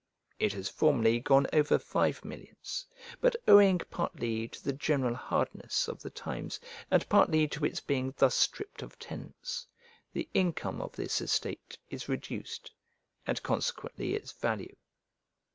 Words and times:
It 0.39 0.53
has 0.53 0.67
formerly 0.67 1.19
gone 1.19 1.45
over 1.53 1.77
five 1.77 2.25
millions, 2.25 2.87
but 3.19 3.35
owing, 3.47 3.77
partly 3.91 4.47
to 4.47 4.63
the 4.63 4.73
general 4.73 5.13
hardness 5.13 5.87
of 5.87 6.01
the 6.01 6.09
times, 6.09 6.59
and 6.89 7.07
partly 7.07 7.47
to 7.49 7.63
its 7.65 7.81
being 7.81 8.11
thus 8.17 8.33
stripped 8.33 8.81
of 8.81 8.97
tenants, 8.97 9.67
the 10.11 10.27
income 10.33 10.81
of 10.81 10.93
this 10.93 11.21
estate 11.21 11.77
is 11.91 12.09
reduced, 12.09 12.71
and 13.27 13.43
consequently 13.43 14.15
its 14.15 14.31
value. 14.31 14.75